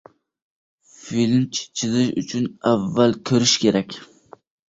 [1.01, 3.97] •Filni chizish uchun avval ko‘rish kerak.